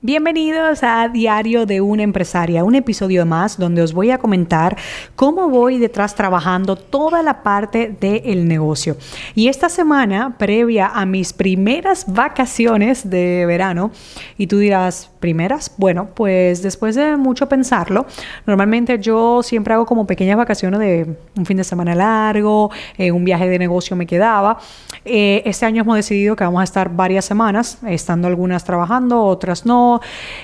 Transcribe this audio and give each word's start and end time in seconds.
Bienvenidos 0.00 0.84
a 0.84 1.08
Diario 1.08 1.66
de 1.66 1.80
una 1.80 2.04
empresaria, 2.04 2.62
un 2.62 2.76
episodio 2.76 3.26
más 3.26 3.58
donde 3.58 3.82
os 3.82 3.92
voy 3.92 4.12
a 4.12 4.18
comentar 4.18 4.76
cómo 5.16 5.48
voy 5.48 5.78
detrás 5.78 6.14
trabajando 6.14 6.76
toda 6.76 7.20
la 7.20 7.42
parte 7.42 7.96
del 8.00 8.46
negocio. 8.46 8.96
Y 9.34 9.48
esta 9.48 9.68
semana, 9.68 10.36
previa 10.38 10.86
a 10.86 11.04
mis 11.04 11.32
primeras 11.32 12.04
vacaciones 12.06 13.10
de 13.10 13.44
verano, 13.44 13.90
y 14.36 14.46
tú 14.46 14.58
dirás, 14.58 15.10
primeras, 15.18 15.72
bueno, 15.76 16.08
pues 16.14 16.62
después 16.62 16.94
de 16.94 17.16
mucho 17.16 17.48
pensarlo, 17.48 18.06
normalmente 18.46 18.98
yo 18.98 19.42
siempre 19.42 19.74
hago 19.74 19.86
como 19.86 20.06
pequeñas 20.06 20.36
vacaciones 20.36 20.80
de 20.80 21.16
un 21.36 21.46
fin 21.46 21.56
de 21.56 21.64
semana 21.64 21.94
largo, 21.94 22.70
eh, 22.96 23.10
un 23.10 23.24
viaje 23.24 23.48
de 23.48 23.58
negocio 23.58 23.96
me 23.96 24.06
quedaba. 24.06 24.58
Eh, 25.04 25.42
este 25.44 25.66
año 25.66 25.82
hemos 25.82 25.96
decidido 25.96 26.36
que 26.36 26.44
vamos 26.44 26.60
a 26.60 26.64
estar 26.64 26.90
varias 26.90 27.24
semanas, 27.24 27.78
estando 27.86 28.28
algunas 28.28 28.64
trabajando, 28.64 29.22
otras 29.24 29.66
no 29.66 30.00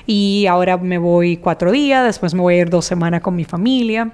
y 0.07 0.47
ahora 0.47 0.77
me 0.77 0.99
voy 0.99 1.37
cuatro 1.37 1.73
días, 1.73 2.05
después 2.05 2.35
me 2.35 2.41
voy 2.41 2.55
a 2.55 2.59
ir 2.59 2.71
dos 2.71 2.85
semanas 2.85 3.21
con 3.21 3.37
mi 3.37 3.45
familia. 3.45 4.13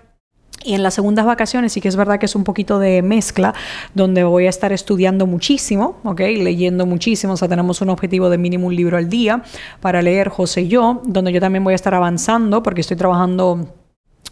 Y 0.63 0.75
en 0.75 0.83
las 0.83 0.95
segundas 0.95 1.25
vacaciones 1.25 1.73
sí 1.73 1.81
que 1.81 1.89
es 1.89 1.97
verdad 1.97 2.19
que 2.19 2.27
es 2.27 2.35
un 2.35 2.45
poquito 2.45 2.79
de 2.79 3.01
mezcla, 3.01 3.55
donde 3.95 4.25
voy 4.25 4.47
a 4.47 4.51
estar 4.51 4.73
estudiando 4.73 5.27
muchísimo, 5.27 5.97
¿ok? 6.05 6.21
Leyendo 6.21 6.85
muchísimo, 6.85 7.33
o 7.33 7.37
sea, 7.37 7.49
tenemos 7.49 7.81
un 7.81 7.89
objetivo 7.89 8.29
de 8.29 8.37
mínimo 8.37 8.67
un 8.67 8.77
libro 8.77 8.99
al 8.99 9.09
día 9.09 9.43
para 9.81 10.03
leer 10.03 10.29
José 10.29 10.63
y 10.63 10.69
yo, 10.69 11.01
donde 11.07 11.33
yo 11.33 11.41
también 11.41 11.65
voy 11.65 11.73
a 11.73 11.77
estar 11.77 11.95
avanzando 11.95 12.63
porque 12.63 12.83
estoy 12.83 12.99
trabajando 12.99 13.75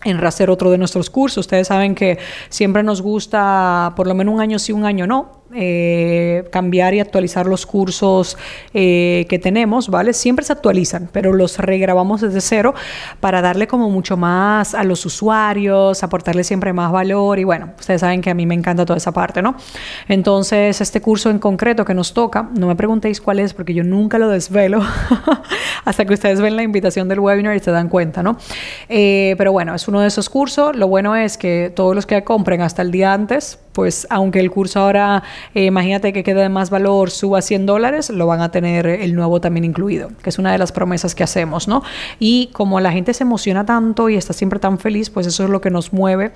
en 0.04 0.24
hacer 0.24 0.50
otro 0.50 0.70
de 0.70 0.78
nuestros 0.78 1.10
cursos. 1.10 1.38
Ustedes 1.38 1.68
saben 1.68 1.94
que 1.94 2.18
siempre 2.50 2.82
nos 2.82 3.02
gusta 3.02 3.92
por 3.96 4.06
lo 4.06 4.14
menos 4.14 4.34
un 4.34 4.40
año 4.40 4.58
sí, 4.58 4.72
un 4.72 4.84
año 4.84 5.06
no, 5.06 5.37
eh, 5.54 6.44
cambiar 6.52 6.94
y 6.94 7.00
actualizar 7.00 7.46
los 7.46 7.64
cursos 7.64 8.36
eh, 8.74 9.26
que 9.28 9.38
tenemos, 9.38 9.88
¿vale? 9.88 10.12
Siempre 10.12 10.44
se 10.44 10.52
actualizan, 10.52 11.08
pero 11.10 11.32
los 11.32 11.58
regrabamos 11.58 12.20
desde 12.20 12.40
cero 12.40 12.74
para 13.20 13.40
darle 13.40 13.66
como 13.66 13.88
mucho 13.88 14.16
más 14.16 14.74
a 14.74 14.84
los 14.84 15.06
usuarios, 15.06 16.02
aportarle 16.02 16.44
siempre 16.44 16.72
más 16.72 16.92
valor 16.92 17.38
y 17.38 17.44
bueno, 17.44 17.70
ustedes 17.78 18.00
saben 18.02 18.20
que 18.20 18.30
a 18.30 18.34
mí 18.34 18.46
me 18.46 18.54
encanta 18.54 18.84
toda 18.84 18.98
esa 18.98 19.12
parte, 19.12 19.40
¿no? 19.40 19.56
Entonces, 20.08 20.80
este 20.80 21.00
curso 21.00 21.30
en 21.30 21.38
concreto 21.38 21.84
que 21.84 21.94
nos 21.94 22.12
toca, 22.12 22.50
no 22.58 22.66
me 22.66 22.76
preguntéis 22.76 23.20
cuál 23.20 23.38
es 23.38 23.54
porque 23.54 23.72
yo 23.72 23.84
nunca 23.84 24.18
lo 24.18 24.28
desvelo 24.28 24.82
hasta 25.84 26.04
que 26.04 26.14
ustedes 26.14 26.40
ven 26.40 26.56
la 26.56 26.62
invitación 26.62 27.08
del 27.08 27.20
webinar 27.20 27.56
y 27.56 27.60
se 27.60 27.70
dan 27.70 27.88
cuenta, 27.88 28.22
¿no? 28.22 28.36
Eh, 28.88 29.34
pero 29.38 29.52
bueno, 29.52 29.74
es 29.74 29.88
uno 29.88 30.00
de 30.00 30.08
esos 30.08 30.28
cursos. 30.28 30.76
Lo 30.76 30.88
bueno 30.88 31.16
es 31.16 31.38
que 31.38 31.72
todos 31.74 31.94
los 31.94 32.06
que 32.06 32.22
compren 32.24 32.60
hasta 32.60 32.82
el 32.82 32.90
día 32.90 33.12
antes, 33.12 33.58
pues 33.78 34.08
aunque 34.10 34.40
el 34.40 34.50
curso 34.50 34.80
ahora 34.80 35.22
eh, 35.54 35.66
imagínate 35.66 36.12
que 36.12 36.24
quede 36.24 36.42
de 36.42 36.48
más 36.48 36.68
valor, 36.68 37.12
suba 37.12 37.40
100 37.40 37.64
dólares, 37.64 38.10
lo 38.10 38.26
van 38.26 38.40
a 38.40 38.50
tener 38.50 38.88
el 38.88 39.14
nuevo 39.14 39.40
también 39.40 39.62
incluido, 39.62 40.10
que 40.20 40.30
es 40.30 40.38
una 40.40 40.50
de 40.50 40.58
las 40.58 40.72
promesas 40.72 41.14
que 41.14 41.22
hacemos, 41.22 41.68
¿no? 41.68 41.84
Y 42.18 42.48
como 42.52 42.80
la 42.80 42.90
gente 42.90 43.14
se 43.14 43.22
emociona 43.22 43.64
tanto 43.64 44.08
y 44.08 44.16
está 44.16 44.32
siempre 44.32 44.58
tan 44.58 44.80
feliz, 44.80 45.10
pues 45.10 45.28
eso 45.28 45.44
es 45.44 45.50
lo 45.50 45.60
que 45.60 45.70
nos 45.70 45.92
mueve 45.92 46.32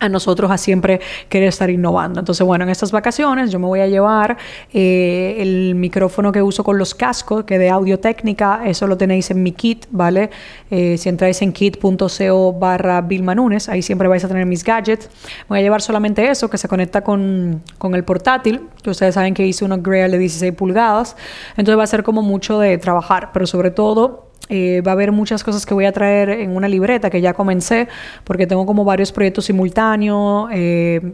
a 0.00 0.08
nosotros 0.08 0.50
a 0.50 0.58
siempre 0.58 1.00
querer 1.28 1.48
estar 1.48 1.70
innovando. 1.70 2.18
Entonces, 2.20 2.44
bueno, 2.44 2.64
en 2.64 2.70
estas 2.70 2.90
vacaciones 2.90 3.52
yo 3.52 3.58
me 3.58 3.66
voy 3.66 3.80
a 3.80 3.86
llevar 3.86 4.36
eh, 4.72 5.36
el 5.38 5.74
micrófono 5.74 6.32
que 6.32 6.42
uso 6.42 6.64
con 6.64 6.78
los 6.78 6.94
cascos, 6.94 7.44
que 7.44 7.58
de 7.58 7.70
audio 7.70 8.00
técnica, 8.00 8.62
eso 8.64 8.86
lo 8.86 8.96
tenéis 8.96 9.30
en 9.30 9.42
mi 9.42 9.52
kit, 9.52 9.86
¿vale? 9.90 10.30
Eh, 10.70 10.96
si 10.96 11.08
entráis 11.08 11.40
en 11.42 11.52
kit.co 11.52 12.52
barra 12.54 13.02
Nunes, 13.02 13.68
ahí 13.68 13.82
siempre 13.82 14.08
vais 14.08 14.24
a 14.24 14.28
tener 14.28 14.46
mis 14.46 14.64
gadgets. 14.64 15.10
Voy 15.48 15.58
a 15.58 15.62
llevar 15.62 15.82
solamente 15.82 16.28
eso, 16.28 16.48
que 16.48 16.58
se 16.58 16.66
conecta 16.66 17.02
con, 17.02 17.62
con 17.78 17.94
el 17.94 18.04
portátil, 18.04 18.62
que 18.82 18.90
ustedes 18.90 19.14
saben 19.14 19.34
que 19.34 19.46
hice 19.46 19.64
unos 19.64 19.82
Grail 19.82 20.10
de 20.10 20.18
16 20.18 20.54
pulgadas. 20.54 21.16
Entonces 21.56 21.78
va 21.78 21.84
a 21.84 21.86
ser 21.86 22.02
como 22.02 22.22
mucho 22.22 22.58
de 22.58 22.78
trabajar, 22.78 23.30
pero 23.32 23.46
sobre 23.46 23.70
todo 23.70 24.29
eh, 24.48 24.82
va 24.86 24.92
a 24.92 24.94
haber 24.94 25.12
muchas 25.12 25.44
cosas 25.44 25.66
que 25.66 25.74
voy 25.74 25.84
a 25.84 25.92
traer 25.92 26.30
en 26.30 26.56
una 26.56 26.68
libreta 26.68 27.10
que 27.10 27.20
ya 27.20 27.34
comencé, 27.34 27.88
porque 28.24 28.46
tengo 28.46 28.66
como 28.66 28.84
varios 28.84 29.12
proyectos 29.12 29.44
simultáneos. 29.44 30.48
Eh, 30.52 31.12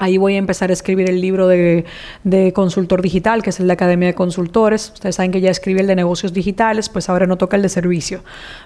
Ahí 0.00 0.16
voy 0.16 0.36
a 0.36 0.38
empezar 0.38 0.70
a 0.70 0.72
escribir 0.72 1.10
el 1.10 1.20
libro 1.20 1.46
de, 1.46 1.84
consultor 2.54 3.02
digital, 3.02 3.42
que 3.42 3.50
es 3.50 3.60
el 3.60 3.66
de 3.66 3.74
Academia 3.74 4.08
de 4.08 4.14
Consultores. 4.14 4.92
Ustedes 4.94 5.16
saben 5.16 5.30
que 5.30 5.42
ya 5.42 5.50
escribí 5.50 5.78
el 5.78 5.86
de 5.86 5.94
negocios 5.94 6.32
digitales, 6.32 6.88
pues 6.88 7.10
ahora 7.10 7.26
no 7.26 7.36
toca 7.36 7.56
el 7.56 7.62
de 7.62 7.68
servicio. 7.68 8.22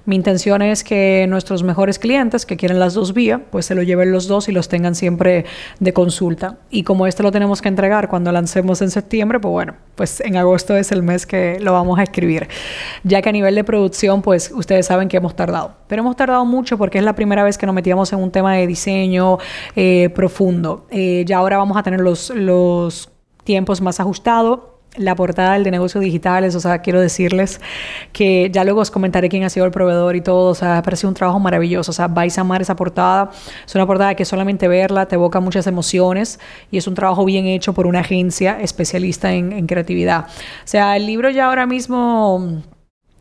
Mi 0.06 0.14
intención 0.14 0.62
es 0.62 0.84
que 0.84 1.26
nuestros 1.28 1.64
mejores 1.64 1.98
clientes 1.98 2.46
que 2.46 2.56
quieren 2.56 2.78
las 2.78 2.94
dos 2.94 3.14
vías, 3.14 3.40
pues 3.50 3.66
se 3.66 3.74
lo 3.74 3.82
lleven 3.82 4.12
los 4.12 4.28
dos 4.28 4.48
y 4.48 4.52
los 4.52 4.68
tengan 4.68 4.94
siempre 4.94 5.44
de 5.80 5.92
consulta. 5.92 6.58
Y 6.70 6.84
como 6.84 7.08
este 7.08 7.24
lo 7.24 7.32
tenemos 7.32 7.60
que 7.60 7.68
entregar 7.68 8.08
cuando 8.08 8.30
lancemos 8.30 8.80
en 8.80 8.92
septiembre, 8.92 9.40
pues 9.40 9.50
bueno, 9.50 9.74
pues 9.94 10.20
en 10.20 10.36
agosto 10.36 10.76
es 10.76 10.92
el 10.92 11.02
mes 11.02 11.26
que 11.26 11.58
lo 11.60 11.72
vamos 11.72 11.98
a 11.98 12.02
escribir. 12.02 12.48
Ya 13.02 13.22
que 13.22 13.28
a 13.28 13.32
nivel 13.32 13.54
de 13.54 13.64
producción, 13.64 14.22
pues 14.22 14.50
ustedes 14.54 14.86
saben 14.86 15.08
que 15.08 15.16
hemos 15.16 15.36
tardado. 15.36 15.76
Pero 15.86 16.02
hemos 16.02 16.16
tardado 16.16 16.44
mucho 16.44 16.78
porque 16.78 16.98
es 16.98 17.04
la 17.04 17.14
primera 17.14 17.44
vez 17.44 17.58
que 17.58 17.66
nos 17.66 17.74
metíamos 17.74 18.12
en 18.12 18.20
un 18.20 18.30
tema 18.30 18.54
de 18.54 18.66
diseño 18.66 19.38
eh, 19.76 20.10
profundo. 20.14 20.86
Eh, 20.90 21.24
ya 21.26 21.38
ahora 21.38 21.56
vamos 21.56 21.76
a 21.76 21.82
tener 21.82 22.00
los, 22.00 22.30
los 22.30 23.10
tiempos 23.44 23.80
más 23.80 24.00
ajustados 24.00 24.73
la 24.96 25.14
portada 25.14 25.54
del 25.54 25.64
de 25.64 25.70
negocios 25.70 26.02
digitales, 26.02 26.54
o 26.54 26.60
sea, 26.60 26.78
quiero 26.78 27.00
decirles 27.00 27.60
que 28.12 28.50
ya 28.52 28.64
luego 28.64 28.80
os 28.80 28.90
comentaré 28.90 29.28
quién 29.28 29.44
ha 29.44 29.50
sido 29.50 29.66
el 29.66 29.72
proveedor 29.72 30.16
y 30.16 30.20
todo, 30.20 30.50
o 30.50 30.54
sea, 30.54 30.78
ha 30.78 30.82
parecido 30.82 31.08
un 31.08 31.14
trabajo 31.14 31.40
maravilloso, 31.40 31.90
o 31.90 31.94
sea, 31.94 32.08
vais 32.08 32.36
a 32.38 32.42
amar 32.42 32.62
esa 32.62 32.76
portada, 32.76 33.30
es 33.66 33.74
una 33.74 33.86
portada 33.86 34.14
que 34.14 34.24
solamente 34.24 34.68
verla 34.68 35.06
te 35.06 35.16
evoca 35.16 35.40
muchas 35.40 35.66
emociones 35.66 36.38
y 36.70 36.78
es 36.78 36.86
un 36.86 36.94
trabajo 36.94 37.24
bien 37.24 37.46
hecho 37.46 37.72
por 37.72 37.86
una 37.86 38.00
agencia 38.00 38.60
especialista 38.60 39.32
en, 39.32 39.64
creatividad. 39.66 40.26
O 40.26 40.66
sea, 40.66 40.96
el 40.96 41.06
libro 41.06 41.30
ya 41.30 41.46
ahora 41.46 41.66
mismo 41.66 42.62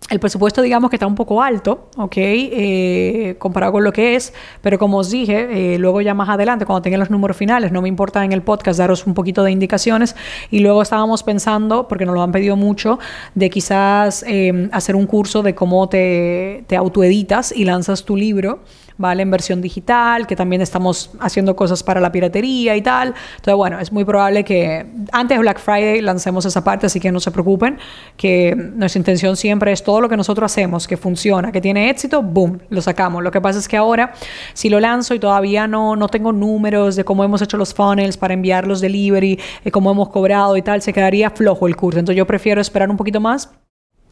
el 0.10 0.20
presupuesto, 0.20 0.62
digamos 0.62 0.90
que 0.90 0.98
está 0.98 1.08
un 1.08 1.16
poco 1.16 1.42
alto, 1.42 1.90
¿ok? 1.98 2.18
Eh, 2.18 3.36
comparado 3.40 3.72
con 3.72 3.84
lo 3.84 3.94
que 3.94 4.16
es, 4.16 4.34
pero 4.62 4.78
como 4.78 4.98
os 4.98 5.10
dije, 5.10 5.76
eh, 5.76 5.78
luego 5.80 6.02
ya 6.02 6.14
más 6.14 6.30
adelante, 6.30 6.66
cuando 6.66 6.82
tengan 6.82 7.00
los 7.00 7.10
números 7.10 7.38
finales, 7.38 7.72
no 7.72 7.82
me 7.82 7.88
importa 7.88 8.24
en 8.24 8.32
el 8.32 8.42
podcast 8.42 8.80
daros 8.80 9.08
un 9.08 9.14
poquito 9.14 9.44
de 9.44 9.52
indicaciones. 9.52 10.16
Y 10.52 10.60
luego 10.60 10.82
estábamos 10.82 11.24
pensando, 11.24 11.88
porque 11.88 12.06
nos 12.06 12.16
lo 12.16 12.22
han 12.22 12.32
pedido 12.32 12.56
mucho, 12.56 13.00
de 13.34 13.50
quizás 13.50 14.24
eh, 14.28 14.70
hacer 14.72 14.96
un 14.96 15.08
curso 15.08 15.42
de 15.42 15.56
cómo 15.56 15.88
te, 15.88 16.66
te 16.68 16.76
autoeditas 16.76 17.54
y 17.56 17.66
lanzas 17.66 18.04
tu 18.04 18.16
libro. 18.16 18.60
¿Vale? 18.98 19.24
En 19.24 19.32
versión 19.32 19.62
digital, 19.62 20.28
que 20.28 20.36
también 20.36 20.62
estamos 20.62 21.12
haciendo 21.20 21.56
cosas 21.56 21.84
para 21.84 22.00
la 22.00 22.12
piratería 22.12 22.76
y 22.76 22.82
tal. 22.82 23.14
Entonces, 23.36 23.56
bueno, 23.56 23.80
es 23.80 23.92
muy 23.92 24.06
probable 24.06 24.44
que 24.44 24.86
antes 25.12 25.38
de 25.38 25.42
Black 25.42 25.60
Friday 25.60 26.02
lancemos 26.02 26.46
esa 26.46 26.64
parte, 26.64 26.86
así 26.86 27.00
que 27.00 27.12
no 27.12 27.20
se 27.20 27.32
preocupen, 27.32 27.78
que 28.18 28.56
nuestra 28.56 29.00
intención 29.00 29.36
siempre 29.36 29.72
es 29.72 29.84
todo 29.84 30.02
lo 30.02 30.10
que 30.10 30.18
nosotros 30.18 30.52
hacemos, 30.52 30.88
que 30.88 30.98
funciona, 30.98 31.52
que 31.52 31.62
tiene 31.62 31.90
éxito, 31.90 32.22
boom, 32.22 32.60
lo 32.70 32.82
sacamos. 32.82 33.24
Lo 33.24 33.32
que 33.32 33.42
pasa 33.42 33.60
es 33.60 33.68
que 33.68 33.78
ahora, 33.78 34.14
si 34.54 34.70
lo 34.70 34.80
lanzo 34.80 35.14
y 35.14 35.20
todavía 35.20 35.68
no, 35.68 35.96
no 35.96 36.08
tengo 36.08 36.32
números 36.32 36.96
de 36.96 37.04
cómo 37.04 37.24
hemos 37.24 37.42
hecho 37.42 37.58
los 37.58 37.74
funnels 37.74 38.18
para 38.18 38.34
enviar 38.34 38.68
los 38.68 38.82
delivery, 38.82 39.40
de 39.64 39.72
cómo 39.72 39.92
hemos 39.92 40.10
cobrado 40.10 40.56
y 40.58 40.62
tal, 40.62 40.82
se 40.82 40.94
quedaría 40.94 41.30
flojo 41.30 41.68
el 41.68 41.76
curso. 41.76 42.00
Entonces, 42.00 42.18
yo 42.18 42.28
prefiero 42.28 42.62
esperar 42.62 42.90
un 42.90 42.98
poquito 42.98 43.20
más 43.20 43.50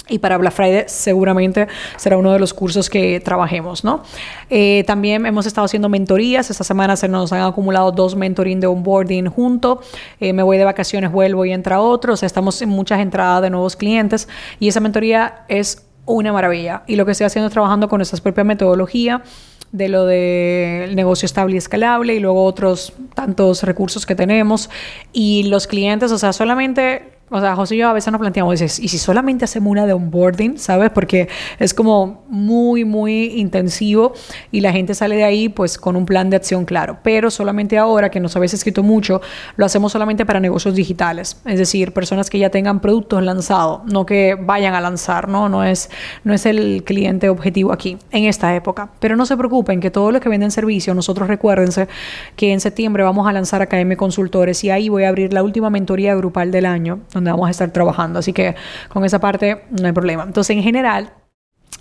y 0.10 0.20
para 0.20 0.38
Black 0.38 0.54
Friday 0.54 0.84
seguramente 0.88 1.68
será 1.96 2.18
uno 2.18 2.34
de 2.34 2.40
los 2.40 2.54
cursos 2.54 2.90
que 2.90 3.20
trabajemos, 3.20 3.84
¿no? 3.84 4.04
Eh, 4.50 4.84
también 4.86 5.26
hemos 5.26 5.46
estado 5.46 5.66
haciendo 5.66 5.90
mentorías. 5.90 6.50
Esta 6.50 6.64
semana 6.64 6.96
se 6.96 7.08
nos 7.08 7.32
han 7.32 7.42
acumulado 7.42 7.92
dos 7.92 8.16
mentoring 8.16 8.60
de 8.60 8.68
onboarding 8.68 9.28
junto. 9.28 9.82
Eh, 10.20 10.34
me 10.34 10.44
voy 10.44 10.58
de 10.58 10.66
vacaciones, 10.66 11.12
vuelvo 11.12 11.46
y 11.46 11.52
entra 11.52 11.80
otro. 11.80 12.14
O 12.14 12.18
sea, 12.18 12.28
estamos 12.28 12.62
en 12.62 12.70
muchas 12.70 13.00
entradas 13.00 13.42
de 13.42 13.50
nuevos 13.50 13.76
clientes. 13.76 14.28
Y 14.60 14.68
esa 14.68 14.80
mentoría 14.80 15.46
es 15.48 15.86
una 16.06 16.34
maravilla. 16.34 16.84
Y 16.88 16.96
lo 16.96 17.06
que 17.06 17.12
estoy 17.12 17.26
haciendo 17.26 17.48
es 17.48 17.54
trabajando 17.54 17.88
con 17.88 18.00
nuestra 18.00 18.20
propia 18.22 18.44
metodología 18.44 19.24
de 19.72 19.88
lo 19.88 20.06
del 20.06 20.96
negocio 20.96 21.26
estable 21.26 21.56
y 21.56 21.58
escalable 21.58 22.14
y 22.14 22.20
luego 22.20 22.44
otros 22.44 22.94
tantos 23.14 23.64
recursos 23.64 24.06
que 24.06 24.16
tenemos. 24.16 24.70
Y 25.14 25.44
los 25.44 25.68
clientes, 25.68 26.12
o 26.12 26.18
sea, 26.18 26.34
solamente 26.34 27.21
o 27.34 27.40
sea, 27.40 27.56
José 27.56 27.76
y 27.76 27.78
yo 27.78 27.88
a 27.88 27.94
veces 27.94 28.12
nos 28.12 28.20
planteamos, 28.20 28.60
dices, 28.60 28.78
¿y 28.78 28.90
si 28.90 28.98
solamente 28.98 29.46
hacemos 29.46 29.72
una 29.72 29.86
de 29.86 29.94
onboarding, 29.94 30.58
sabes? 30.58 30.90
Porque 30.90 31.30
es 31.60 31.74
como 31.74 32.26
muy, 32.28 32.84
muy 32.84 33.40
intensivo 33.40 34.12
y 34.52 34.60
la 34.60 34.74
gente 34.74 34.94
sale 34.94 35.16
de 35.16 35.24
ahí 35.24 35.48
pues 35.48 35.78
con 35.78 35.96
un 35.96 36.06
plan 36.06 36.30
de 36.30 36.36
acción 36.36 36.66
claro. 36.66 36.98
Pero 37.04 37.32
solamente 37.32 37.78
ahora 37.78 38.12
que 38.12 38.20
nos 38.20 38.36
habéis 38.36 38.54
escrito 38.54 38.84
mucho, 38.84 39.22
lo 39.56 39.66
hacemos 39.66 39.94
solamente 39.94 40.26
para 40.26 40.42
negocios 40.42 40.76
digitales. 40.76 41.42
Es 41.46 41.58
decir, 41.58 41.94
personas 41.94 42.30
que 42.30 42.38
ya 42.38 42.50
tengan 42.50 42.82
productos 42.82 43.24
lanzados, 43.24 43.82
no 43.86 44.06
que 44.06 44.36
vayan 44.36 44.74
a 44.74 44.82
lanzar, 44.82 45.30
¿no? 45.30 45.48
No 45.48 45.64
es, 45.64 45.90
no 46.26 46.34
es 46.34 46.46
el 46.46 46.84
cliente 46.84 47.30
objetivo 47.30 47.72
aquí, 47.72 47.98
en 48.12 48.26
esta 48.26 48.54
época. 48.58 48.92
Pero 49.00 49.16
no 49.16 49.26
se 49.26 49.38
preocupen 49.38 49.80
que 49.80 49.90
todos 49.90 50.12
los 50.12 50.22
que 50.22 50.28
venden 50.28 50.52
servicio, 50.52 50.94
nosotros 50.94 51.30
recuérdense 51.30 51.88
que 52.36 52.52
en 52.52 52.60
septiembre 52.60 53.04
vamos 53.04 53.26
a 53.26 53.32
lanzar 53.32 53.62
Academia 53.62 53.96
Consultores 53.96 54.62
y 54.66 54.70
ahí 54.70 54.90
voy 54.90 55.06
a 55.06 55.10
abrir 55.10 55.32
la 55.32 55.44
última 55.44 55.70
mentoría 55.70 56.14
grupal 56.14 56.52
del 56.52 56.66
año 56.66 57.00
donde 57.22 57.32
vamos 57.32 57.48
a 57.48 57.52
estar 57.52 57.72
trabajando. 57.72 58.20
Así 58.20 58.34
que 58.34 58.56
con 58.90 59.06
esa 59.06 59.20
parte 59.20 59.64
no 59.80 59.88
hay 59.88 59.94
problema. 59.94 60.24
Entonces, 60.24 60.56
en 60.56 60.64
general, 60.64 61.14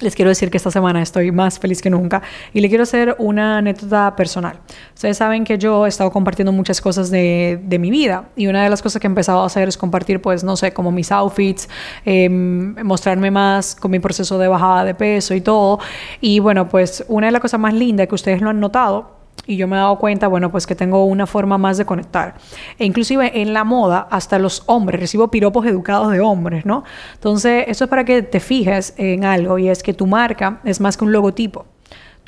les 0.00 0.16
quiero 0.16 0.30
decir 0.30 0.50
que 0.50 0.56
esta 0.56 0.70
semana 0.70 1.02
estoy 1.02 1.30
más 1.30 1.58
feliz 1.58 1.82
que 1.82 1.90
nunca 1.90 2.22
y 2.54 2.60
le 2.60 2.68
quiero 2.68 2.84
hacer 2.84 3.16
una 3.18 3.58
anécdota 3.58 4.16
personal. 4.16 4.60
Ustedes 4.94 5.16
saben 5.18 5.44
que 5.44 5.58
yo 5.58 5.84
he 5.84 5.88
estado 5.88 6.10
compartiendo 6.10 6.52
muchas 6.52 6.80
cosas 6.80 7.10
de, 7.10 7.60
de 7.62 7.78
mi 7.78 7.90
vida 7.90 8.30
y 8.34 8.46
una 8.46 8.64
de 8.64 8.70
las 8.70 8.80
cosas 8.80 9.00
que 9.00 9.06
he 9.06 9.10
empezado 9.10 9.42
a 9.42 9.46
hacer 9.46 9.68
es 9.68 9.76
compartir, 9.76 10.22
pues, 10.22 10.42
no 10.42 10.56
sé, 10.56 10.72
como 10.72 10.90
mis 10.90 11.12
outfits, 11.12 11.68
em, 12.04 12.74
mostrarme 12.82 13.30
más 13.30 13.74
con 13.74 13.90
mi 13.90 13.98
proceso 13.98 14.38
de 14.38 14.48
bajada 14.48 14.84
de 14.84 14.94
peso 14.94 15.34
y 15.34 15.42
todo. 15.42 15.78
Y 16.20 16.40
bueno, 16.40 16.68
pues 16.68 17.04
una 17.08 17.26
de 17.26 17.32
las 17.32 17.42
cosas 17.42 17.60
más 17.60 17.74
lindas 17.74 18.08
que 18.08 18.14
ustedes 18.14 18.40
lo 18.40 18.50
han 18.50 18.60
notado 18.60 19.19
y 19.46 19.56
yo 19.56 19.66
me 19.66 19.76
he 19.76 19.78
dado 19.78 19.98
cuenta, 19.98 20.28
bueno, 20.28 20.50
pues 20.50 20.66
que 20.66 20.74
tengo 20.74 21.04
una 21.04 21.26
forma 21.26 21.58
más 21.58 21.78
de 21.78 21.84
conectar. 21.84 22.34
E 22.78 22.84
inclusive 22.84 23.40
en 23.40 23.52
la 23.52 23.64
moda, 23.64 24.06
hasta 24.10 24.38
los 24.38 24.62
hombres, 24.66 25.00
recibo 25.00 25.30
piropos 25.30 25.66
educados 25.66 26.12
de 26.12 26.20
hombres, 26.20 26.66
¿no? 26.66 26.84
Entonces, 27.14 27.64
eso 27.68 27.84
es 27.84 27.90
para 27.90 28.04
que 28.04 28.22
te 28.22 28.40
fijes 28.40 28.94
en 28.96 29.24
algo 29.24 29.58
y 29.58 29.68
es 29.68 29.82
que 29.82 29.94
tu 29.94 30.06
marca 30.06 30.60
es 30.64 30.80
más 30.80 30.96
que 30.96 31.04
un 31.04 31.12
logotipo. 31.12 31.66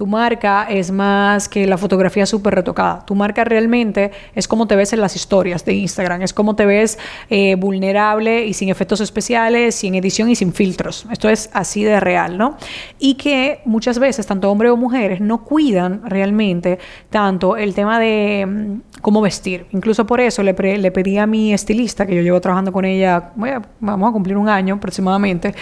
Tu 0.03 0.09
marca 0.09 0.67
es 0.69 0.91
más 0.91 1.49
que 1.49 1.65
la 1.65 1.79
fotografía 1.79 2.27
súper 2.27 2.57
retocada. 2.57 3.07
Tu 3.07 3.15
marca 3.15 3.45
realmente 3.45 4.11
es 4.35 4.49
como 4.49 4.67
te 4.67 4.75
ves 4.75 4.93
en 4.93 5.01
las 5.01 5.15
historias 5.15 5.65
de 5.65 5.75
Instagram. 5.75 6.23
Es 6.23 6.33
como 6.33 6.57
te 6.57 6.67
ves 6.67 6.99
eh, 7.31 7.55
vulnerable 7.55 8.45
y 8.45 8.53
sin 8.53 8.69
efectos 8.69 9.01
especiales, 9.01 9.77
sin 9.77 9.95
edición 9.95 10.29
y 10.29 10.35
sin 10.35 10.53
filtros. 10.53 11.07
Esto 11.13 11.29
es 11.29 11.51
así 11.53 11.85
de 11.85 12.01
real, 12.01 12.37
¿no? 12.37 12.57
Y 12.99 13.15
que 13.15 13.61
muchas 13.65 14.01
veces, 14.01 14.27
tanto 14.27 14.51
hombres 14.51 14.73
o 14.73 14.77
mujeres, 14.77 15.21
no 15.21 15.45
cuidan 15.45 16.03
realmente 16.05 16.81
tanto 17.09 17.57
el 17.57 17.73
tema 17.73 18.01
de 18.01 18.45
mm, 18.45 18.81
cómo 19.03 19.21
vestir. 19.21 19.67
Incluso 19.73 20.07
por 20.07 20.21
eso 20.21 20.43
le, 20.43 20.55
pedí 20.55 21.19
a 21.19 21.27
mi 21.27 21.53
estilista, 21.53 22.07
que 22.07 22.15
yo 22.15 22.23
llevo 22.23 22.41
trabajando 22.41 22.73
con 22.73 22.87
ella, 22.87 23.33
vamos 23.81 24.09
a 24.09 24.13
cumplir 24.13 24.39
un 24.39 24.49
año 24.49 24.77
aproximadamente, 24.77 25.55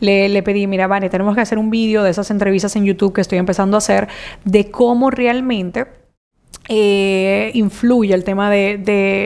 le, 0.00 0.28
le 0.30 0.42
pedí, 0.42 0.66
mira, 0.66 0.86
Vane, 0.86 1.10
tenemos 1.10 1.34
que 1.34 1.42
hacer 1.42 1.58
un 1.58 1.70
vídeo 1.70 2.02
de 2.02 2.10
esas 2.10 2.30
entrevistas 2.30 2.74
en 2.76 2.84
YouTube 2.84 3.12
que 3.12 3.20
estoy 3.20 3.38
empezando 3.38 3.76
a 3.76 3.78
hacer, 3.78 4.08
de 4.44 4.70
cómo 4.70 5.10
realmente 5.10 5.86
eh, 6.68 7.50
influye 7.52 8.14
el 8.14 8.24
tema 8.24 8.48
de, 8.48 8.78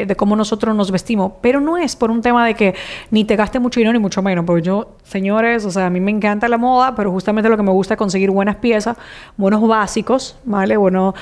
de, 0.08 0.16
cómo 0.16 0.34
nosotros 0.34 0.74
nos 0.74 0.90
vestimos, 0.90 1.34
pero 1.40 1.60
no 1.60 1.76
es 1.76 1.94
por 1.94 2.10
un 2.10 2.20
tema 2.20 2.44
de 2.44 2.54
que 2.54 2.74
ni 3.12 3.24
te 3.24 3.36
gaste 3.36 3.60
mucho 3.60 3.78
dinero 3.78 3.92
ni 3.92 4.00
mucho 4.00 4.22
menos, 4.22 4.44
porque 4.44 4.62
yo, 4.62 4.96
señores, 5.08 5.64
o 5.64 5.70
sea, 5.70 5.86
a 5.86 5.90
mí 5.90 6.00
me 6.00 6.10
encanta 6.10 6.48
la 6.48 6.58
moda, 6.58 6.94
pero 6.94 7.10
justamente 7.10 7.48
lo 7.48 7.56
que 7.56 7.62
me 7.62 7.70
gusta 7.70 7.94
es 7.94 7.98
conseguir 7.98 8.30
buenas 8.30 8.56
piezas, 8.56 8.96
buenos 9.36 9.66
básicos, 9.66 10.36
¿vale? 10.44 10.76
Bueno, 10.76 11.14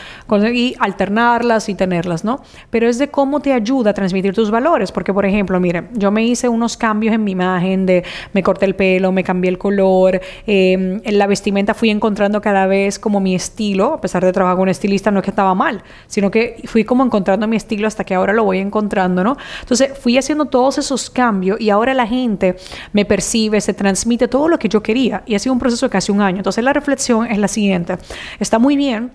y 0.53 0.75
alternarlas 0.79 1.69
y 1.69 1.75
tenerlas, 1.75 2.25
¿no? 2.25 2.43
Pero 2.71 2.89
es 2.89 2.99
de 2.99 3.09
cómo 3.09 3.41
te 3.41 3.53
ayuda 3.53 3.91
a 3.91 3.95
transmitir 3.95 4.35
tus 4.35 4.51
valores, 4.51 4.93
porque 4.93 5.13
por 5.13 5.25
ejemplo, 5.25 5.59
miren, 5.61 5.89
yo 5.95 6.11
me 6.11 6.25
hice 6.25 6.49
unos 6.49 6.77
cambios 6.77 7.15
en 7.15 7.25
mi 7.25 7.33
imagen, 7.33 7.87
de 7.87 8.05
me 8.33 8.43
corté 8.43 8.67
el 8.67 8.75
pelo, 8.75 9.13
me 9.13 9.25
cambié 9.25 9.51
el 9.51 9.59
color, 9.59 10.21
eh, 10.47 11.01
en 11.03 11.19
la 11.19 11.27
vestimenta 11.27 11.75
fui 11.75 11.91
encontrando 11.91 12.41
cada 12.41 12.67
vez 12.67 12.99
como 12.99 13.21
mi 13.21 13.35
estilo, 13.35 13.95
a 13.95 14.01
pesar 14.01 14.25
de 14.25 14.33
trabajar 14.33 14.57
con 14.57 14.65
un 14.65 14.69
estilista, 14.69 15.11
no 15.11 15.21
es 15.21 15.25
que 15.25 15.31
estaba 15.31 15.55
mal 15.55 15.83
sino 16.07 16.31
que 16.31 16.63
fui 16.65 16.85
como 16.85 17.05
encontrando 17.05 17.47
mi 17.47 17.57
estilo 17.57 17.87
hasta 17.87 18.05
que 18.05 18.15
ahora 18.15 18.33
lo 18.33 18.45
voy 18.45 18.59
encontrando, 18.59 19.25
¿no? 19.25 19.37
Entonces 19.61 19.93
fui 19.99 20.17
haciendo 20.19 20.47
todos 20.47 20.79
esos 20.79 21.11
cambios 21.11 21.61
y 21.61 21.71
ahora 21.71 21.95
la 21.95 22.07
gente 22.07 22.57
me 22.93 23.05
percibe, 23.05 23.61
se 23.61 23.75
transmite 23.77 24.27
todo 24.29 24.49
lo 24.49 24.59
que 24.59 24.69
yo 24.69 24.83
quería 24.83 25.23
y 25.27 25.35
ha 25.35 25.39
sido 25.39 25.53
un 25.53 25.59
proceso 25.59 25.87
de 25.87 25.91
casi 25.91 26.11
un 26.11 26.21
año. 26.21 26.39
Entonces 26.39 26.65
la 26.65 26.73
reflexión 26.73 27.27
es 27.27 27.39
la 27.39 27.49
siguiente, 27.49 27.99
está 28.41 28.59
muy 28.59 28.77
bien 28.77 29.13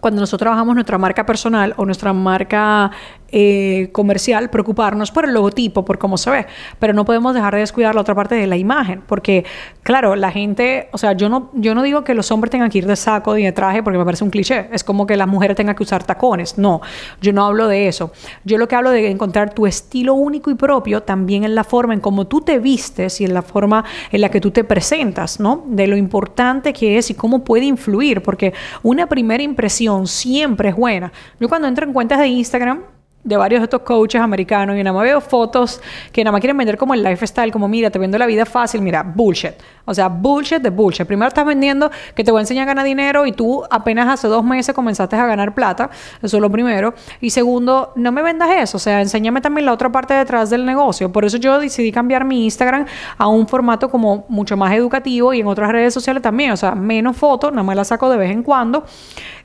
cuando 0.00 0.20
nosotros 0.20 0.46
trabajamos 0.46 0.74
nuestra 0.74 0.98
marca 0.98 1.26
personal 1.26 1.74
o 1.76 1.84
nuestra 1.84 2.12
marca 2.12 2.90
eh, 3.32 3.88
comercial 3.92 4.50
preocuparnos 4.50 5.10
por 5.10 5.24
el 5.24 5.34
logotipo, 5.34 5.84
por 5.84 5.98
cómo 5.98 6.18
se 6.18 6.30
ve, 6.30 6.46
pero 6.78 6.92
no 6.92 7.04
podemos 7.04 7.34
dejar 7.34 7.54
de 7.54 7.60
descuidar 7.60 7.94
la 7.94 8.00
otra 8.00 8.14
parte 8.14 8.34
de 8.34 8.46
la 8.46 8.56
imagen, 8.56 9.02
porque 9.06 9.44
claro, 9.82 10.16
la 10.16 10.30
gente, 10.30 10.88
o 10.92 10.98
sea, 10.98 11.12
yo 11.12 11.28
no, 11.28 11.50
yo 11.54 11.74
no 11.74 11.82
digo 11.82 12.04
que 12.04 12.14
los 12.14 12.30
hombres 12.30 12.50
tengan 12.50 12.70
que 12.70 12.78
ir 12.78 12.86
de 12.86 12.96
saco 12.96 13.36
y 13.36 13.44
de 13.44 13.52
traje 13.52 13.82
porque 13.82 13.98
me 13.98 14.04
parece 14.04 14.24
un 14.24 14.30
cliché, 14.30 14.68
es 14.72 14.84
como 14.84 15.06
que 15.06 15.16
las 15.16 15.28
mujeres 15.28 15.56
tengan 15.56 15.74
que 15.74 15.82
usar 15.82 16.04
tacones, 16.04 16.58
no, 16.58 16.80
yo 17.20 17.32
no 17.32 17.46
hablo 17.46 17.68
de 17.68 17.88
eso, 17.88 18.12
yo 18.44 18.58
lo 18.58 18.68
que 18.68 18.76
hablo 18.76 18.90
de 18.90 19.10
encontrar 19.10 19.54
tu 19.54 19.66
estilo 19.66 20.14
único 20.14 20.50
y 20.50 20.54
propio 20.54 21.02
también 21.02 21.44
en 21.44 21.54
la 21.54 21.64
forma 21.64 21.94
en 21.94 22.00
cómo 22.00 22.26
tú 22.26 22.40
te 22.40 22.58
vistes 22.58 23.20
y 23.20 23.24
en 23.24 23.34
la 23.34 23.42
forma 23.42 23.84
en 24.10 24.20
la 24.20 24.30
que 24.30 24.40
tú 24.40 24.50
te 24.50 24.64
presentas, 24.64 25.40
¿no? 25.40 25.64
De 25.66 25.86
lo 25.86 25.96
importante 25.96 26.72
que 26.72 26.98
es 26.98 27.10
y 27.10 27.14
cómo 27.14 27.44
puede 27.44 27.64
influir, 27.64 28.22
porque 28.22 28.52
una 28.82 29.06
primera 29.06 29.42
impresión 29.42 30.06
siempre 30.06 30.70
es 30.70 30.76
buena. 30.76 31.12
Yo 31.38 31.48
cuando 31.48 31.68
entro 31.68 31.86
en 31.86 31.92
cuentas 31.92 32.18
de 32.18 32.28
Instagram, 32.28 32.82
de 33.22 33.36
varios 33.36 33.60
de 33.60 33.64
estos 33.64 33.82
coaches 33.82 34.20
americanos 34.20 34.76
y 34.76 34.82
nada 34.82 34.94
más 34.94 35.02
veo 35.02 35.20
fotos 35.20 35.80
que 36.10 36.24
nada 36.24 36.32
más 36.32 36.40
quieren 36.40 36.56
vender 36.56 36.78
como 36.78 36.94
el 36.94 37.02
lifestyle, 37.02 37.52
como 37.52 37.68
mira, 37.68 37.90
te 37.90 37.98
vendo 37.98 38.16
la 38.16 38.26
vida 38.26 38.46
fácil, 38.46 38.80
mira, 38.80 39.02
bullshit. 39.02 39.52
O 39.84 39.92
sea, 39.92 40.08
bullshit 40.08 40.62
de 40.62 40.70
bullshit. 40.70 41.06
Primero 41.06 41.28
estás 41.28 41.44
vendiendo 41.44 41.90
que 42.14 42.24
te 42.24 42.30
voy 42.30 42.38
a 42.38 42.42
enseñar 42.42 42.62
a 42.62 42.66
ganar 42.66 42.84
dinero 42.84 43.26
y 43.26 43.32
tú 43.32 43.62
apenas 43.70 44.08
hace 44.08 44.28
dos 44.28 44.44
meses 44.44 44.74
comenzaste 44.74 45.16
a 45.16 45.26
ganar 45.26 45.54
plata. 45.54 45.90
Eso 46.22 46.36
es 46.36 46.40
lo 46.40 46.50
primero. 46.50 46.94
Y 47.20 47.30
segundo, 47.30 47.92
no 47.96 48.12
me 48.12 48.22
vendas 48.22 48.50
eso. 48.50 48.76
O 48.76 48.80
sea, 48.80 49.00
enséñame 49.00 49.40
también 49.40 49.66
la 49.66 49.72
otra 49.72 49.90
parte 49.90 50.14
detrás 50.14 50.48
del 50.48 50.64
negocio. 50.64 51.12
Por 51.12 51.24
eso 51.24 51.36
yo 51.36 51.58
decidí 51.58 51.92
cambiar 51.92 52.24
mi 52.24 52.44
Instagram 52.44 52.86
a 53.18 53.26
un 53.26 53.46
formato 53.48 53.90
como 53.90 54.24
mucho 54.28 54.56
más 54.56 54.72
educativo 54.72 55.34
y 55.34 55.40
en 55.40 55.46
otras 55.46 55.72
redes 55.72 55.92
sociales 55.92 56.22
también. 56.22 56.52
O 56.52 56.56
sea, 56.56 56.74
menos 56.74 57.16
fotos, 57.16 57.50
nada 57.50 57.64
más 57.64 57.76
las 57.76 57.88
saco 57.88 58.08
de 58.08 58.16
vez 58.16 58.30
en 58.30 58.42
cuando. 58.42 58.84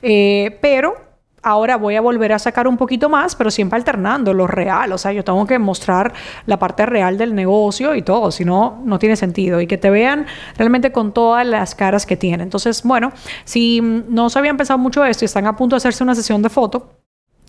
Eh, 0.00 0.58
pero 0.62 1.05
ahora 1.46 1.76
voy 1.76 1.94
a 1.94 2.00
volver 2.00 2.32
a 2.32 2.40
sacar 2.40 2.66
un 2.66 2.76
poquito 2.76 3.08
más, 3.08 3.36
pero 3.36 3.52
siempre 3.52 3.76
alternando 3.76 4.34
lo 4.34 4.48
real. 4.48 4.92
O 4.92 4.98
sea, 4.98 5.12
yo 5.12 5.22
tengo 5.22 5.46
que 5.46 5.60
mostrar 5.60 6.12
la 6.44 6.58
parte 6.58 6.84
real 6.84 7.16
del 7.18 7.36
negocio 7.36 7.94
y 7.94 8.02
todo, 8.02 8.32
si 8.32 8.44
no, 8.44 8.82
no 8.84 8.98
tiene 8.98 9.14
sentido. 9.14 9.60
Y 9.60 9.68
que 9.68 9.78
te 9.78 9.88
vean 9.88 10.26
realmente 10.58 10.90
con 10.90 11.12
todas 11.12 11.46
las 11.46 11.76
caras 11.76 12.04
que 12.04 12.16
tiene. 12.16 12.42
Entonces, 12.42 12.82
bueno, 12.82 13.12
si 13.44 13.80
no 13.80 14.28
se 14.28 14.40
habían 14.40 14.56
pensado 14.56 14.78
mucho 14.78 15.04
esto 15.04 15.24
y 15.24 15.26
están 15.26 15.46
a 15.46 15.54
punto 15.54 15.76
de 15.76 15.78
hacerse 15.78 16.02
una 16.02 16.16
sesión 16.16 16.42
de 16.42 16.50
foto, 16.50 16.95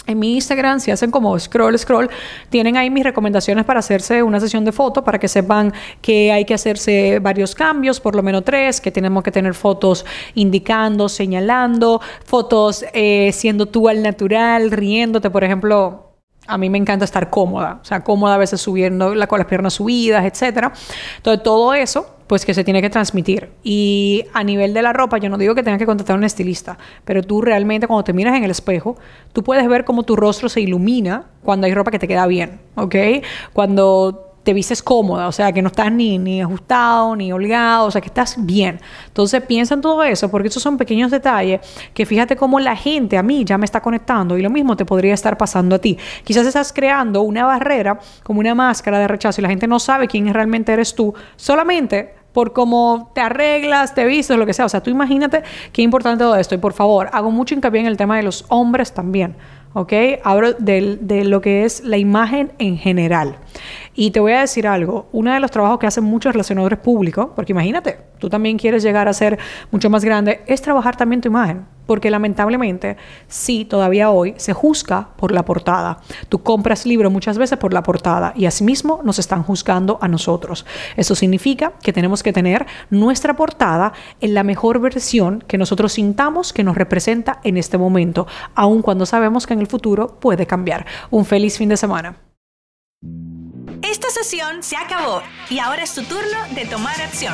en 0.08 0.20
mi 0.20 0.36
Instagram, 0.36 0.80
si 0.80 0.92
hacen 0.92 1.12
como 1.12 1.38
scroll, 1.38 1.78
scroll, 1.78 2.10
tienen 2.50 2.78
ahí 2.78 2.90
mis 2.90 3.04
recomendaciones 3.04 3.66
para 3.66 3.80
hacerse 3.80 4.24
una 4.24 4.40
sesión 4.40 4.66
de 4.66 4.72
foto, 4.72 5.04
para 5.04 5.20
que 5.20 5.28
sepan 5.28 5.74
que 6.02 6.32
hay 6.32 6.46
que 6.46 6.54
hacerse 6.54 7.20
varios 7.20 7.54
cambios, 7.54 8.00
por 8.00 8.16
lo 8.16 8.24
menos 8.24 8.44
tres, 8.44 8.82
que 8.82 8.92
tenemos 8.92 9.24
que 9.24 9.32
tener 9.32 9.54
fotos 9.54 10.06
indicando, 10.34 11.10
señalando, 11.10 12.02
fotos 12.26 12.86
eh, 12.94 13.32
siendo 13.34 13.66
tú 13.66 13.90
al 13.90 14.02
natural, 14.02 14.72
riéndote, 14.72 15.30
por 15.30 15.44
ejemplo, 15.44 16.08
a 16.48 16.58
mí 16.58 16.70
me 16.70 16.78
encanta 16.78 17.06
estar 17.06 17.30
cómoda, 17.30 17.80
o 17.82 17.86
sea, 17.86 18.04
cómoda 18.04 18.36
a 18.36 18.38
veces 18.38 18.62
subiendo 18.62 19.14
la, 19.14 19.28
con 19.28 19.40
las 19.40 19.48
piernas 19.48 19.74
subidas, 19.74 20.26
etcétera. 20.26 20.72
Entonces, 21.18 21.44
todo 21.44 21.74
eso, 21.74 22.17
pues 22.28 22.46
que 22.46 22.54
se 22.54 22.64
tiene 22.64 22.82
que 22.82 22.90
transmitir. 22.90 23.50
Y 23.64 24.26
a 24.34 24.44
nivel 24.44 24.74
de 24.74 24.82
la 24.82 24.94
ropa, 24.94 25.18
yo 25.18 25.30
no 25.30 25.38
digo 25.38 25.56
que 25.56 25.64
tengas 25.64 25.80
que 25.80 25.86
contratar 25.86 26.16
a 26.16 26.20
un 26.20 26.26
estilista, 26.26 26.78
pero 27.06 27.24
tú 27.24 27.42
realmente 27.42 27.88
cuando 27.88 28.04
te 28.04 28.14
miras 28.14 28.36
en 28.36 28.44
el 28.44 28.52
espejo, 28.52 28.98
tú 29.34 29.44
puedes 29.44 29.68
ver 29.68 29.86
cómo 29.86 30.04
tu 30.04 30.16
rostro 30.16 30.50
se 30.50 30.62
ilumina 30.62 31.26
cuando 31.44 31.68
hay 31.68 31.74
ropa 31.74 31.92
que 31.92 32.00
te 32.00 32.08
queda 32.08 32.28
bien, 32.28 32.60
¿ok? 32.76 32.96
Cuando 33.54 34.27
te 34.48 34.54
vistes 34.54 34.82
cómoda, 34.82 35.28
o 35.28 35.34
sea, 35.34 35.52
que 35.52 35.62
no 35.62 35.68
estás 35.68 35.92
ni, 35.92 36.18
ni 36.18 36.42
ajustado, 36.42 37.18
ni 37.18 37.34
holgado, 37.34 37.88
o 37.88 37.92
sea, 37.92 38.00
que 38.00 38.08
estás 38.08 38.38
bien. 38.38 38.80
Entonces 39.08 39.44
piensa 39.44 39.74
en 39.74 39.82
todo 39.82 40.02
eso, 40.06 40.32
porque 40.32 40.48
esos 40.48 40.64
son 40.64 40.78
pequeños 40.78 41.12
detalles 41.12 41.60
que 41.94 42.06
fíjate 42.06 42.38
cómo 42.38 42.58
la 42.62 42.74
gente 42.78 43.18
a 43.18 43.24
mí 43.24 43.44
ya 43.44 43.58
me 43.58 43.66
está 43.66 43.82
conectando 43.82 44.38
y 44.38 44.42
lo 44.42 44.50
mismo 44.50 44.78
te 44.78 44.86
podría 44.86 45.14
estar 45.14 45.38
pasando 45.38 45.76
a 45.76 45.80
ti. 45.80 45.98
Quizás 46.24 46.48
estás 46.48 46.72
creando 46.72 47.24
una 47.24 47.44
barrera, 47.44 48.00
como 48.24 48.40
una 48.40 48.56
máscara 48.56 49.00
de 49.00 49.10
rechazo 49.10 49.42
y 49.42 49.44
la 49.44 49.50
gente 49.50 49.68
no 49.68 49.80
sabe 49.80 50.08
quién 50.08 50.34
realmente 50.34 50.72
eres 50.72 50.96
tú, 50.96 51.14
solamente 51.36 52.16
por 52.32 52.54
cómo 52.54 53.12
te 53.14 53.20
arreglas, 53.20 53.96
te 53.96 54.06
vistes, 54.06 54.38
lo 54.38 54.46
que 54.46 54.54
sea. 54.54 54.64
O 54.64 54.70
sea, 54.70 54.82
tú 54.82 54.90
imagínate 54.90 55.44
qué 55.74 55.82
importante 55.82 56.24
todo 56.24 56.38
esto. 56.38 56.56
Y 56.56 56.58
por 56.58 56.72
favor, 56.72 57.10
hago 57.12 57.32
mucho 57.32 57.54
hincapié 57.54 57.82
en 57.82 57.88
el 57.88 57.98
tema 57.98 58.16
de 58.16 58.24
los 58.24 58.46
hombres 58.48 58.94
también. 58.94 59.36
¿Ok? 59.74 59.94
Hablo 60.24 60.54
de, 60.54 60.98
de, 61.00 61.24
lo 61.24 61.42
que 61.42 61.66
es 61.66 61.84
la 61.84 61.98
imagen 61.98 62.52
en 62.60 62.78
general. 62.78 63.38
Y 63.96 64.12
te 64.12 64.20
voy 64.20 64.34
a 64.34 64.42
decir 64.42 64.68
algo, 64.68 65.08
uno 65.12 65.34
de 65.34 65.40
los 65.40 65.52
trabajos 65.52 65.80
que 65.80 65.88
hacen 65.88 66.04
muchos 66.04 66.34
relacionadores 66.34 66.80
públicos, 66.80 67.30
porque 67.36 67.52
imagínate, 67.52 67.98
tú 68.20 68.30
también 68.30 68.58
quieres 68.58 68.84
llegar 68.84 69.08
a 69.08 69.14
ser 69.14 69.40
mucho 69.72 69.90
más 69.90 70.04
grande, 70.04 70.42
es 70.48 70.62
trabajar 70.62 70.96
también 70.96 71.22
tu 71.22 71.30
imagen. 71.30 71.77
Porque 71.88 72.12
lamentablemente 72.12 72.98
sí, 73.28 73.66
todavía 73.66 74.12
hoy 74.12 74.36
se 74.38 74.54
juzga 74.54 75.10
por 75.18 75.32
la 75.32 75.44
portada. 75.44 76.02
Tú 76.30 76.44
compras 76.44 76.86
libro 76.86 77.10
muchas 77.10 77.40
veces 77.40 77.58
por 77.58 77.74
la 77.74 77.82
portada 77.82 78.34
y 78.36 78.46
asimismo 78.46 79.02
nos 79.04 79.18
están 79.18 79.42
juzgando 79.42 79.98
a 80.02 80.08
nosotros. 80.08 80.66
Eso 80.96 81.16
significa 81.16 81.74
que 81.82 81.94
tenemos 81.94 82.22
que 82.22 82.34
tener 82.34 82.68
nuestra 82.92 83.36
portada 83.36 83.94
en 84.22 84.36
la 84.36 84.44
mejor 84.44 84.80
versión 84.80 85.44
que 85.48 85.58
nosotros 85.58 85.94
sintamos 85.94 86.54
que 86.54 86.64
nos 86.64 86.78
representa 86.78 87.40
en 87.44 87.58
este 87.58 87.78
momento, 87.78 88.28
aun 88.54 88.82
cuando 88.82 89.06
sabemos 89.06 89.48
que 89.48 89.54
en 89.54 89.62
el 89.62 89.68
futuro 89.68 90.20
puede 90.20 90.46
cambiar. 90.46 90.86
Un 91.10 91.26
feliz 91.26 91.58
fin 91.58 91.70
de 91.70 91.78
semana. 91.78 92.18
Esta 93.82 94.10
sesión 94.10 94.64
se 94.64 94.76
acabó 94.76 95.22
y 95.50 95.60
ahora 95.60 95.84
es 95.84 95.94
tu 95.94 96.04
turno 96.04 96.38
de 96.54 96.66
tomar 96.66 97.00
acción. 97.00 97.34